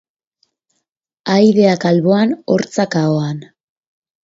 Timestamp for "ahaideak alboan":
1.33-2.35